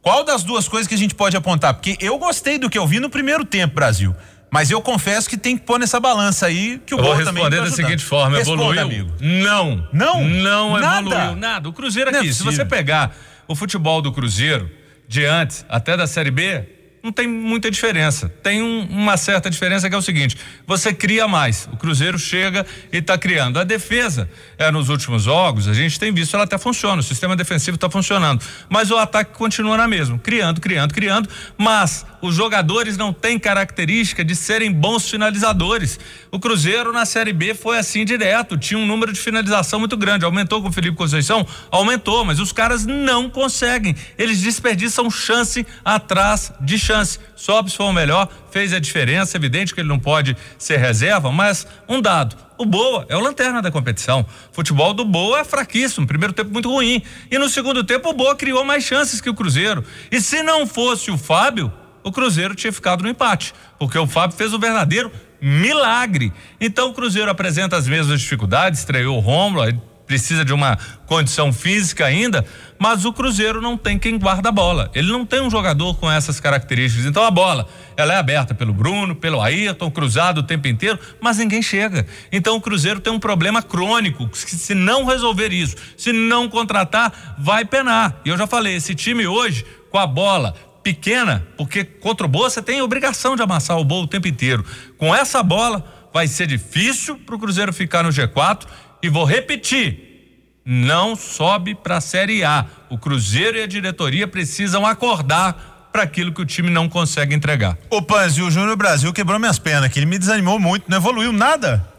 Qual 0.00 0.22
das 0.22 0.44
duas 0.44 0.68
coisas 0.68 0.86
que 0.86 0.94
a 0.94 0.98
gente 0.98 1.16
pode 1.16 1.36
apontar? 1.36 1.74
Porque 1.74 1.98
eu 2.00 2.16
gostei 2.16 2.56
do 2.56 2.70
que 2.70 2.78
eu 2.78 2.86
vi 2.86 3.00
no 3.00 3.10
primeiro 3.10 3.44
tempo, 3.44 3.74
Brasil. 3.74 4.14
Mas 4.48 4.70
eu 4.70 4.80
confesso 4.80 5.28
que 5.28 5.36
tem 5.36 5.58
que 5.58 5.64
pôr 5.64 5.80
nessa 5.80 5.98
balança 5.98 6.46
aí 6.46 6.80
que 6.86 6.94
o 6.94 6.98
eu 6.98 7.02
vou 7.02 7.12
responder 7.12 7.56
da 7.56 7.72
seguinte 7.72 8.04
forma: 8.04 8.38
Responda, 8.38 8.62
evoluiu? 8.62 8.82
Amigo. 8.82 9.10
Não. 9.20 9.88
Não? 9.92 10.22
Não 10.24 10.78
nada. 10.78 11.10
evoluiu. 11.10 11.36
Nada. 11.36 11.68
O 11.68 11.72
Cruzeiro 11.72 12.10
aqui, 12.10 12.28
é 12.28 12.32
se 12.32 12.44
você 12.44 12.64
pegar 12.64 13.12
o 13.48 13.56
futebol 13.56 14.00
do 14.00 14.12
Cruzeiro, 14.12 14.70
de 15.08 15.24
antes 15.24 15.66
até 15.68 15.96
da 15.96 16.06
Série 16.06 16.30
B, 16.30 16.68
não 17.02 17.10
tem 17.10 17.26
muita 17.26 17.70
diferença. 17.70 18.28
Tem 18.42 18.62
um, 18.62 18.82
uma 18.90 19.16
certa 19.16 19.48
diferença 19.48 19.88
que 19.88 19.94
é 19.94 19.98
o 19.98 20.02
seguinte: 20.02 20.36
você 20.66 20.92
cria 20.92 21.26
mais. 21.26 21.68
O 21.72 21.76
Cruzeiro 21.76 22.18
chega 22.18 22.66
e 22.92 22.98
está 22.98 23.16
criando. 23.16 23.58
A 23.58 23.64
defesa, 23.64 24.28
é, 24.58 24.70
nos 24.70 24.88
últimos 24.88 25.22
jogos, 25.22 25.66
a 25.66 25.74
gente 25.74 25.98
tem 25.98 26.12
visto 26.12 26.34
ela 26.34 26.44
até 26.44 26.58
funciona. 26.58 27.00
O 27.00 27.02
sistema 27.02 27.34
defensivo 27.34 27.76
está 27.76 27.88
funcionando. 27.88 28.44
Mas 28.68 28.90
o 28.90 28.96
ataque 28.96 29.32
continua 29.32 29.76
na 29.76 29.88
mesma, 29.88 30.18
criando, 30.18 30.60
criando, 30.60 30.92
criando. 30.92 31.28
Mas 31.56 32.04
os 32.20 32.34
jogadores 32.34 32.96
não 32.96 33.12
têm 33.12 33.38
característica 33.38 34.24
de 34.24 34.34
serem 34.34 34.72
bons 34.72 35.08
finalizadores. 35.08 35.98
O 36.30 36.38
Cruzeiro 36.38 36.92
na 36.92 37.04
Série 37.04 37.32
B 37.32 37.54
foi 37.54 37.78
assim 37.78 38.04
direto, 38.04 38.58
tinha 38.58 38.78
um 38.78 38.86
número 38.86 39.12
de 39.12 39.20
finalização 39.20 39.78
muito 39.78 39.96
grande. 39.96 40.24
Aumentou 40.24 40.62
com 40.62 40.68
o 40.68 40.72
Felipe 40.72 40.96
Conceição? 40.96 41.46
Aumentou, 41.70 42.24
mas 42.24 42.38
os 42.38 42.52
caras 42.52 42.84
não 42.86 43.28
conseguem. 43.28 43.94
Eles 44.18 44.40
desperdiçam 44.40 45.10
chance 45.10 45.66
atrás 45.84 46.52
de 46.60 46.78
chance. 46.78 47.18
Sobs 47.36 47.74
foi 47.74 47.86
o 47.86 47.92
melhor, 47.92 48.28
fez 48.50 48.72
a 48.72 48.78
diferença. 48.78 49.36
Evidente 49.36 49.74
que 49.74 49.80
ele 49.80 49.88
não 49.88 49.98
pode 49.98 50.36
ser 50.58 50.76
reserva, 50.78 51.32
mas 51.32 51.66
um 51.88 52.00
dado: 52.00 52.36
o 52.60 52.66
Boa 52.66 53.06
é 53.08 53.16
o 53.16 53.20
lanterna 53.20 53.62
da 53.62 53.70
competição. 53.70 54.20
O 54.52 54.54
futebol 54.54 54.92
do 54.92 55.02
Boa 55.02 55.40
é 55.40 55.44
fraquíssimo, 55.44 56.06
primeiro 56.06 56.34
tempo 56.34 56.50
muito 56.50 56.70
ruim. 56.70 57.02
E 57.30 57.38
no 57.38 57.48
segundo 57.48 57.82
tempo 57.82 58.10
o 58.10 58.12
Boa 58.12 58.36
criou 58.36 58.62
mais 58.64 58.84
chances 58.84 59.20
que 59.20 59.30
o 59.30 59.34
Cruzeiro. 59.34 59.82
E 60.10 60.20
se 60.20 60.42
não 60.42 60.66
fosse 60.66 61.10
o 61.10 61.16
Fábio, 61.16 61.72
o 62.02 62.12
Cruzeiro 62.12 62.54
tinha 62.54 62.72
ficado 62.72 63.02
no 63.02 63.08
empate, 63.08 63.54
porque 63.78 63.98
o 63.98 64.06
Fábio 64.06 64.36
fez 64.36 64.52
o 64.52 64.58
verdadeiro 64.58 65.10
milagre. 65.40 66.32
Então 66.60 66.90
o 66.90 66.94
Cruzeiro 66.94 67.30
apresenta 67.30 67.76
as 67.76 67.88
mesmas 67.88 68.20
dificuldades, 68.20 68.80
estreou 68.80 69.16
o 69.16 69.20
Rômulo, 69.20 69.64
precisa 70.10 70.44
de 70.44 70.52
uma 70.52 70.76
condição 71.06 71.52
física 71.52 72.04
ainda, 72.04 72.44
mas 72.76 73.04
o 73.04 73.12
Cruzeiro 73.12 73.60
não 73.60 73.76
tem 73.76 73.96
quem 73.96 74.18
guarda 74.18 74.48
a 74.48 74.52
bola. 74.52 74.90
Ele 74.92 75.12
não 75.12 75.24
tem 75.24 75.40
um 75.40 75.48
jogador 75.48 75.94
com 75.94 76.10
essas 76.10 76.40
características. 76.40 77.06
Então 77.06 77.22
a 77.22 77.30
bola, 77.30 77.68
ela 77.96 78.14
é 78.14 78.16
aberta 78.16 78.52
pelo 78.52 78.74
Bruno, 78.74 79.14
pelo 79.14 79.40
Ayrton, 79.40 79.88
cruzado 79.88 80.38
o 80.38 80.42
tempo 80.42 80.66
inteiro, 80.66 80.98
mas 81.20 81.38
ninguém 81.38 81.62
chega. 81.62 82.04
Então 82.32 82.56
o 82.56 82.60
Cruzeiro 82.60 82.98
tem 82.98 83.12
um 83.12 83.20
problema 83.20 83.62
crônico, 83.62 84.28
se 84.34 84.74
não 84.74 85.04
resolver 85.04 85.52
isso, 85.52 85.76
se 85.96 86.12
não 86.12 86.48
contratar, 86.48 87.36
vai 87.38 87.64
penar. 87.64 88.20
E 88.24 88.30
eu 88.30 88.36
já 88.36 88.48
falei, 88.48 88.74
esse 88.74 88.96
time 88.96 89.28
hoje 89.28 89.64
com 89.92 89.98
a 89.98 90.08
bola 90.08 90.56
pequena, 90.82 91.46
porque 91.56 91.84
contra 91.84 92.26
o 92.26 92.28
Boa 92.28 92.48
você 92.48 92.62
tem 92.62 92.82
obrigação 92.82 93.36
de 93.36 93.42
amassar 93.42 93.78
o 93.78 93.84
Boa 93.84 94.04
o 94.04 94.06
tempo 94.06 94.28
inteiro. 94.28 94.64
Com 94.96 95.14
essa 95.14 95.42
bola 95.42 95.84
vai 96.12 96.26
ser 96.26 96.46
difícil 96.46 97.18
para 97.18 97.34
o 97.34 97.38
Cruzeiro 97.38 97.72
ficar 97.72 98.02
no 98.02 98.10
G4 98.10 98.66
e 99.02 99.08
vou 99.08 99.24
repetir, 99.24 100.60
não 100.64 101.16
sobe 101.16 101.74
para 101.74 101.96
a 101.96 102.00
Série 102.00 102.44
A. 102.44 102.66
O 102.88 102.98
Cruzeiro 102.98 103.56
e 103.56 103.62
a 103.62 103.66
diretoria 103.66 104.26
precisam 104.26 104.86
acordar 104.86 105.88
para 105.92 106.02
aquilo 106.02 106.32
que 106.32 106.40
o 106.40 106.46
time 106.46 106.70
não 106.70 106.88
consegue 106.88 107.34
entregar. 107.34 107.76
O 107.90 108.00
Panzi, 108.00 108.42
o 108.42 108.50
Júnior 108.50 108.76
Brasil 108.76 109.12
quebrou 109.12 109.38
minhas 109.38 109.58
pernas, 109.58 109.90
que 109.90 109.98
ele 109.98 110.06
me 110.06 110.18
desanimou 110.18 110.58
muito, 110.58 110.88
não 110.88 110.98
evoluiu 110.98 111.32
nada. 111.32 111.89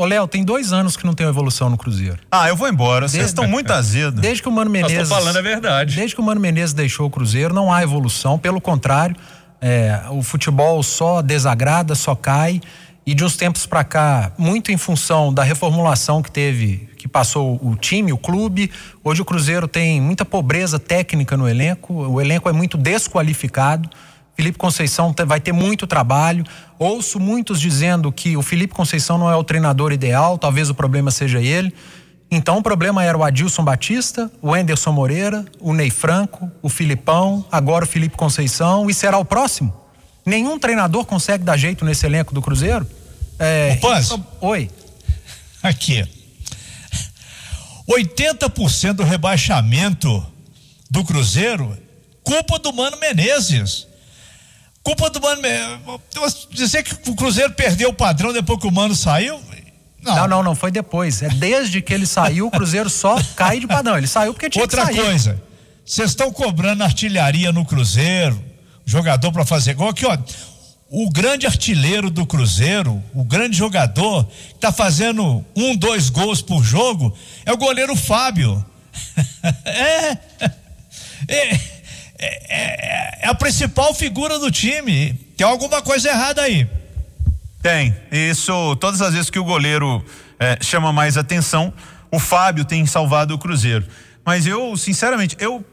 Ô, 0.00 0.06
Léo, 0.06 0.26
tem 0.26 0.42
dois 0.42 0.72
anos 0.72 0.96
que 0.96 1.04
não 1.04 1.12
tem 1.12 1.26
evolução 1.26 1.68
no 1.68 1.76
Cruzeiro. 1.76 2.16
Ah, 2.30 2.48
eu 2.48 2.56
vou 2.56 2.66
embora. 2.66 3.06
Vocês 3.06 3.26
estão 3.26 3.46
muito 3.46 3.70
azedos. 3.70 4.18
Desde 4.18 4.42
que 4.42 4.48
o 4.48 4.50
Mano 4.50 4.70
Menezes. 4.70 5.02
Estou 5.02 5.18
falando 5.18 5.36
a 5.36 5.42
verdade. 5.42 5.94
Desde 5.94 6.14
que 6.14 6.22
o 6.22 6.24
Mano 6.24 6.40
Menezes 6.40 6.72
deixou 6.72 7.06
o 7.06 7.10
Cruzeiro, 7.10 7.52
não 7.52 7.70
há 7.70 7.82
evolução. 7.82 8.38
Pelo 8.38 8.62
contrário, 8.62 9.14
é, 9.60 10.00
o 10.08 10.22
futebol 10.22 10.82
só 10.82 11.20
desagrada, 11.20 11.94
só 11.94 12.14
cai. 12.14 12.62
E 13.04 13.12
de 13.12 13.22
uns 13.22 13.36
tempos 13.36 13.66
para 13.66 13.84
cá, 13.84 14.32
muito 14.38 14.72
em 14.72 14.78
função 14.78 15.34
da 15.34 15.42
reformulação 15.42 16.22
que 16.22 16.30
teve, 16.30 16.88
que 16.96 17.06
passou 17.06 17.60
o 17.62 17.76
time, 17.76 18.10
o 18.10 18.16
clube. 18.16 18.70
Hoje 19.04 19.20
o 19.20 19.24
Cruzeiro 19.26 19.68
tem 19.68 20.00
muita 20.00 20.24
pobreza 20.24 20.78
técnica 20.78 21.36
no 21.36 21.46
elenco. 21.46 21.92
O 21.92 22.18
elenco 22.18 22.48
é 22.48 22.52
muito 22.54 22.78
desqualificado. 22.78 23.86
Felipe 24.40 24.56
Conceição 24.56 25.14
vai 25.26 25.38
ter 25.38 25.52
muito 25.52 25.86
trabalho. 25.86 26.46
Ouço 26.78 27.20
muitos 27.20 27.60
dizendo 27.60 28.10
que 28.10 28.38
o 28.38 28.42
Felipe 28.42 28.72
Conceição 28.72 29.18
não 29.18 29.30
é 29.30 29.36
o 29.36 29.44
treinador 29.44 29.92
ideal, 29.92 30.38
talvez 30.38 30.70
o 30.70 30.74
problema 30.74 31.10
seja 31.10 31.42
ele. 31.42 31.74
Então 32.30 32.56
o 32.56 32.62
problema 32.62 33.04
era 33.04 33.18
o 33.18 33.22
Adilson 33.22 33.62
Batista, 33.62 34.32
o 34.40 34.56
Enderson 34.56 34.92
Moreira, 34.92 35.44
o 35.60 35.74
Ney 35.74 35.90
Franco, 35.90 36.50
o 36.62 36.70
Filipão, 36.70 37.44
agora 37.52 37.84
o 37.84 37.86
Felipe 37.86 38.16
Conceição 38.16 38.88
e 38.88 38.94
será 38.94 39.18
o 39.18 39.26
próximo. 39.26 39.74
Nenhum 40.24 40.58
treinador 40.58 41.04
consegue 41.04 41.44
dar 41.44 41.58
jeito 41.58 41.84
nesse 41.84 42.06
elenco 42.06 42.32
do 42.32 42.40
Cruzeiro. 42.40 42.86
É, 43.38 43.76
Paz, 43.76 44.16
Oi. 44.40 44.70
Aqui. 45.62 46.02
80% 47.86 48.94
do 48.94 49.04
rebaixamento 49.04 50.26
do 50.90 51.04
Cruzeiro, 51.04 51.76
culpa 52.24 52.58
do 52.58 52.72
Mano 52.72 52.98
Menezes. 52.98 53.89
Culpa 54.82 55.10
do 55.10 55.20
Mano. 55.20 56.00
Dizer 56.50 56.82
que 56.82 57.10
o 57.10 57.14
Cruzeiro 57.14 57.52
perdeu 57.52 57.90
o 57.90 57.94
padrão 57.94 58.32
depois 58.32 58.58
que 58.58 58.66
o 58.66 58.72
Mano 58.72 58.94
saiu. 58.94 59.40
Não. 60.02 60.16
não, 60.16 60.28
não, 60.28 60.42
não 60.42 60.54
foi 60.54 60.70
depois. 60.70 61.22
É 61.22 61.28
desde 61.28 61.82
que 61.82 61.92
ele 61.92 62.06
saiu, 62.06 62.46
o 62.46 62.50
Cruzeiro 62.50 62.88
só 62.88 63.22
cai 63.36 63.60
de 63.60 63.66
padrão. 63.66 63.98
Ele 63.98 64.06
saiu 64.06 64.32
porque 64.32 64.48
tinha 64.48 64.62
Outra 64.62 64.86
que 64.86 64.94
sair. 64.94 65.04
coisa, 65.04 65.42
vocês 65.84 66.10
estão 66.10 66.32
cobrando 66.32 66.82
artilharia 66.82 67.52
no 67.52 67.64
Cruzeiro, 67.64 68.42
jogador 68.86 69.30
para 69.30 69.44
fazer 69.44 69.74
gol. 69.74 69.90
Aqui, 69.90 70.06
ó, 70.06 70.16
o 70.88 71.10
grande 71.10 71.46
artilheiro 71.46 72.10
do 72.10 72.24
Cruzeiro, 72.24 73.02
o 73.14 73.22
grande 73.22 73.56
jogador, 73.56 74.24
que 74.24 74.58
tá 74.58 74.72
fazendo 74.72 75.44
um, 75.54 75.76
dois 75.76 76.08
gols 76.08 76.40
por 76.40 76.64
jogo, 76.64 77.14
é 77.44 77.52
o 77.52 77.56
goleiro 77.56 77.94
Fábio. 77.94 78.64
é, 79.64 80.18
é, 81.28 81.60
é, 82.24 83.24
é 83.24 83.28
a 83.28 83.34
principal 83.34 83.94
figura 83.94 84.38
do 84.38 84.50
time. 84.50 85.14
Tem 85.36 85.46
alguma 85.46 85.80
coisa 85.82 86.08
errada 86.08 86.42
aí. 86.42 86.68
Tem. 87.62 87.94
Isso, 88.10 88.76
todas 88.76 89.00
as 89.02 89.12
vezes 89.12 89.30
que 89.30 89.38
o 89.38 89.44
goleiro 89.44 90.04
é, 90.38 90.58
chama 90.62 90.92
mais 90.92 91.16
atenção, 91.16 91.72
o 92.10 92.18
Fábio 92.18 92.64
tem 92.64 92.86
salvado 92.86 93.34
o 93.34 93.38
Cruzeiro. 93.38 93.86
Mas 94.24 94.46
eu, 94.46 94.76
sinceramente, 94.76 95.36
eu 95.38 95.64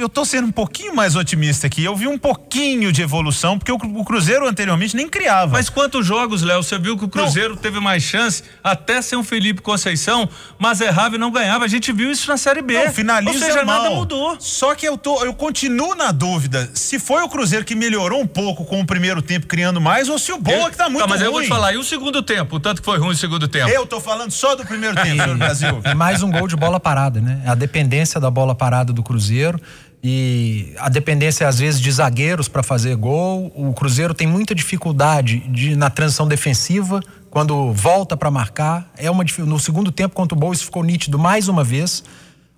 eu 0.00 0.08
tô 0.08 0.24
sendo 0.24 0.46
um 0.46 0.52
pouquinho 0.52 0.94
mais 0.94 1.16
otimista 1.16 1.66
aqui. 1.66 1.82
Eu 1.82 1.96
vi 1.96 2.06
um 2.06 2.16
pouquinho 2.16 2.92
de 2.92 3.02
evolução, 3.02 3.58
porque 3.58 3.72
o, 3.72 3.74
o 3.74 4.04
Cruzeiro 4.04 4.46
anteriormente 4.46 4.94
nem 4.94 5.08
criava. 5.08 5.54
Mas 5.54 5.68
quantos 5.68 6.06
jogos, 6.06 6.40
Léo? 6.40 6.62
Você 6.62 6.78
viu 6.78 6.96
que 6.96 7.04
o 7.04 7.08
Cruzeiro 7.08 7.56
não. 7.56 7.60
teve 7.60 7.80
mais 7.80 8.04
chance, 8.04 8.44
até 8.62 9.02
ser 9.02 9.16
um 9.16 9.24
Felipe 9.24 9.60
Conceição, 9.60 10.28
mas 10.56 10.80
errava 10.80 11.16
e 11.16 11.18
não 11.18 11.32
ganhava. 11.32 11.64
A 11.64 11.68
gente 11.68 11.90
viu 11.92 12.12
isso 12.12 12.28
na 12.30 12.36
Série 12.36 12.62
B. 12.62 12.74
Não, 12.74 12.92
finaliza 12.92 13.32
Ou 13.32 13.38
seja, 13.52 13.64
mal. 13.64 13.82
nada 13.82 13.92
mudou. 13.96 14.36
Só 14.38 14.72
que 14.76 14.86
eu 14.86 14.96
tô, 14.96 15.24
eu 15.24 15.34
continuo 15.34 15.96
na 15.96 16.12
dúvida 16.12 16.70
se 16.74 17.00
foi 17.00 17.24
o 17.24 17.28
Cruzeiro 17.28 17.64
que 17.64 17.74
melhorou 17.74 18.20
um 18.20 18.26
pouco 18.26 18.64
com 18.64 18.80
o 18.80 18.86
primeiro 18.86 19.20
tempo 19.20 19.48
criando 19.48 19.80
mais 19.80 20.08
ou 20.08 20.16
se 20.16 20.30
o 20.30 20.38
Boa 20.38 20.70
que 20.70 20.76
tá 20.76 20.88
muito 20.88 21.02
tá, 21.02 21.08
mas 21.08 21.18
ruim. 21.18 21.26
eu 21.26 21.32
vou 21.32 21.42
te 21.42 21.48
falar, 21.48 21.72
e 21.72 21.76
o 21.76 21.82
segundo 21.82 22.22
tempo? 22.22 22.54
O 22.54 22.60
tanto 22.60 22.80
que 22.82 22.84
foi 22.84 22.98
ruim 22.98 23.14
o 23.14 23.16
segundo 23.16 23.48
tempo? 23.48 23.68
Eu 23.68 23.84
tô 23.84 24.00
falando 24.00 24.30
só 24.30 24.54
do 24.54 24.64
primeiro 24.64 24.94
tempo, 24.94 25.26
no 25.26 25.34
Brasil. 25.36 25.82
Mais 25.96 26.22
um 26.22 26.30
gol 26.30 26.46
de 26.46 26.54
bola 26.54 26.78
parada, 26.78 27.20
né? 27.20 27.42
A 27.44 27.56
dependência 27.56 28.20
da 28.20 28.30
bola 28.30 28.54
parada 28.54 28.92
do 28.92 29.02
Cruzeiro 29.02 29.60
e 30.02 30.74
a 30.78 30.88
dependência 30.88 31.48
às 31.48 31.58
vezes 31.58 31.80
de 31.80 31.90
zagueiros 31.90 32.48
para 32.48 32.62
fazer 32.62 32.94
gol. 32.96 33.52
O 33.54 33.72
Cruzeiro 33.72 34.14
tem 34.14 34.26
muita 34.26 34.54
dificuldade 34.54 35.40
de, 35.48 35.74
na 35.74 35.90
transição 35.90 36.26
defensiva 36.26 37.00
quando 37.30 37.72
volta 37.72 38.16
para 38.16 38.30
marcar. 38.30 38.90
É 38.96 39.10
uma 39.10 39.24
no 39.38 39.58
segundo 39.58 39.90
tempo 39.90 40.14
contra 40.14 40.36
o 40.36 40.38
Boa 40.38 40.54
isso 40.54 40.64
ficou 40.64 40.82
nítido 40.84 41.18
mais 41.18 41.48
uma 41.48 41.64
vez. 41.64 42.04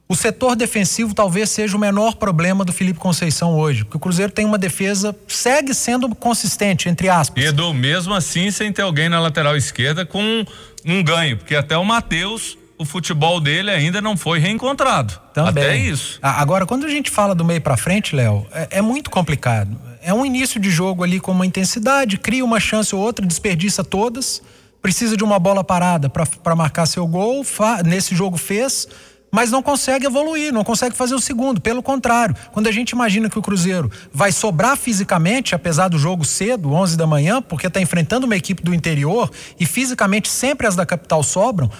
O 0.06 0.16
setor 0.16 0.56
defensivo 0.56 1.14
talvez 1.14 1.50
seja 1.50 1.76
o 1.76 1.80
menor 1.80 2.16
problema 2.16 2.64
do 2.64 2.72
Felipe 2.72 2.98
Conceição 2.98 3.54
hoje, 3.54 3.84
porque 3.84 3.96
o 3.96 4.00
Cruzeiro 4.00 4.32
tem 4.32 4.44
uma 4.44 4.58
defesa 4.58 5.16
segue 5.28 5.72
sendo 5.72 6.12
consistente 6.16 6.88
entre 6.88 7.08
aspas. 7.08 7.44
Edu, 7.44 7.72
mesmo 7.72 8.12
assim 8.12 8.50
sem 8.50 8.72
ter 8.72 8.82
alguém 8.82 9.08
na 9.08 9.20
lateral 9.20 9.56
esquerda 9.56 10.04
com 10.04 10.44
um 10.84 11.02
ganho, 11.04 11.36
porque 11.36 11.54
até 11.54 11.78
o 11.78 11.84
Matheus 11.84 12.58
o 12.80 12.84
futebol 12.86 13.38
dele 13.40 13.70
ainda 13.70 14.00
não 14.00 14.16
foi 14.16 14.38
reencontrado. 14.38 15.20
Também. 15.34 15.62
Até 15.62 15.76
isso. 15.76 16.18
Agora, 16.22 16.64
quando 16.64 16.86
a 16.86 16.88
gente 16.88 17.10
fala 17.10 17.34
do 17.34 17.44
meio 17.44 17.60
para 17.60 17.76
frente, 17.76 18.16
Léo, 18.16 18.46
é, 18.50 18.78
é, 18.78 18.80
muito 18.80 19.10
complicado. 19.10 19.76
É 20.02 20.14
um 20.14 20.24
início 20.24 20.58
de 20.58 20.70
jogo 20.70 21.04
ali 21.04 21.20
com 21.20 21.30
uma 21.30 21.44
intensidade, 21.44 22.16
cria 22.16 22.42
uma 22.42 22.58
chance 22.58 22.94
ou 22.94 23.02
outra, 23.02 23.26
desperdiça 23.26 23.84
todas, 23.84 24.40
precisa 24.80 25.14
de 25.14 25.22
uma 25.22 25.38
bola 25.38 25.62
parada 25.62 26.08
para 26.08 26.56
marcar 26.56 26.86
seu 26.86 27.06
gol, 27.06 27.44
nesse 27.84 28.16
jogo 28.16 28.38
fez, 28.38 28.88
mas 29.30 29.50
não 29.50 29.62
consegue 29.62 30.06
evoluir, 30.06 30.52
não 30.52 30.64
consegue 30.64 30.96
fazer 30.96 31.14
o 31.14 31.20
segundo. 31.20 31.60
Pelo 31.60 31.82
contrário, 31.82 32.34
quando 32.52 32.66
a 32.66 32.72
gente 32.72 32.90
imagina 32.90 33.30
que 33.30 33.38
o 33.38 33.42
Cruzeiro 33.42 33.90
vai 34.12 34.32
sobrar 34.32 34.76
fisicamente, 34.76 35.54
apesar 35.54 35.88
do 35.88 35.98
jogo 35.98 36.24
cedo, 36.24 36.72
11 36.72 36.96
da 36.96 37.06
manhã, 37.06 37.40
porque 37.40 37.66
está 37.66 37.80
enfrentando 37.80 38.26
uma 38.26 38.36
equipe 38.36 38.62
do 38.62 38.74
interior 38.74 39.30
e 39.58 39.66
fisicamente 39.66 40.28
sempre 40.28 40.66
as 40.66 40.74
da 40.74 40.84
capital 40.84 41.22
sobram, 41.22 41.70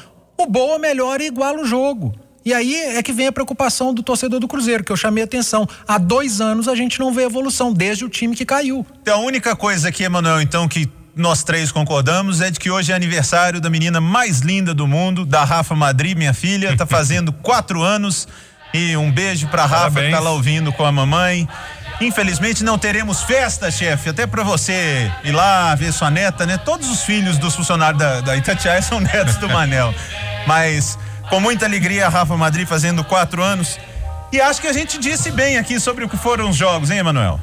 o 0.43 0.47
Boa 0.47 0.79
melhora 0.79 1.23
e 1.23 1.27
iguala 1.27 1.61
o 1.61 1.65
jogo. 1.65 2.15
E 2.45 2.55
aí 2.55 2.75
é 2.75 3.03
que 3.03 3.13
vem 3.13 3.27
a 3.27 3.33
preocupação 3.33 3.93
do 3.93 4.03
torcedor 4.03 4.41
do 4.41 4.49
Cruzeiro, 4.49 4.83
que 4.83 4.91
eu 4.91 4.97
chamei 4.97 5.23
a 5.23 5.27
atenção. 5.27 5.69
Há 5.87 5.99
dois 5.99 6.41
anos 6.41 6.69
a 6.69 6.75
gente 6.75 6.99
não 6.99 7.13
vê 7.13 7.25
evolução, 7.25 7.73
desde 7.73 8.05
o 8.05 8.09
time 8.09 8.35
que 8.35 8.47
caiu. 8.47 8.87
Então, 9.03 9.21
a 9.21 9.25
única 9.25 9.55
coisa 9.55 9.89
aqui, 9.91 10.05
Emanuel, 10.05 10.41
então, 10.41 10.67
que 10.67 10.89
nós 11.15 11.43
três 11.43 11.71
concordamos 11.71 12.41
é 12.41 12.51
de 12.51 12.59
que 12.59 12.71
hoje 12.71 12.93
é 12.93 12.95
aniversário 12.95 13.61
da 13.61 13.69
menina 13.69 14.01
mais 14.01 14.41
linda 14.41 14.73
do 14.73 14.87
mundo, 14.87 15.27
da 15.27 15.45
Rafa 15.45 15.75
Madri, 15.75 16.15
minha 16.15 16.33
filha, 16.33 16.75
tá 16.77 16.87
fazendo 16.89 17.31
quatro 17.33 17.83
anos. 17.83 18.27
E 18.73 18.97
um 18.97 19.11
beijo 19.11 19.49
pra 19.49 19.63
Rafa 19.63 19.91
Parabéns. 19.91 20.07
que 20.07 20.13
tá 20.13 20.21
lá 20.21 20.31
ouvindo 20.31 20.73
com 20.73 20.85
a 20.85 20.93
mamãe. 20.93 21.47
Infelizmente 22.01 22.65
não 22.65 22.79
teremos 22.79 23.23
festa, 23.23 23.71
chefe, 23.71 24.09
até 24.09 24.27
para 24.27 24.43
você 24.43 25.11
ir 25.25 25.33
lá 25.33 25.75
ver 25.75 25.93
sua 25.93 26.11
neta, 26.11 26.47
né? 26.47 26.57
Todos 26.57 26.89
os 26.89 27.03
filhos 27.03 27.37
dos 27.37 27.55
funcionários 27.55 27.99
da, 27.99 28.21
da 28.21 28.37
Itatiaia 28.37 28.81
são 28.81 29.01
netos 29.01 29.37
do 29.37 29.49
Manel. 29.51 29.93
Mas 30.47 30.99
com 31.29 31.41
muita 31.41 31.67
alegria, 31.67 32.09
Rafa 32.09 32.37
Madrid 32.37 32.67
fazendo 32.67 33.03
quatro 33.05 33.43
anos. 33.43 33.79
E 34.33 34.41
acho 34.41 34.61
que 34.61 34.69
a 34.69 34.73
gente 34.73 34.99
disse 34.99 35.31
bem 35.31 35.59
aqui 35.59 35.81
sobre 35.81 36.05
o 36.05 36.09
que 36.09 36.17
foram 36.17 36.51
os 36.51 36.57
jogos, 36.57 36.91
hein, 36.91 36.99
Emanuel? 36.99 37.41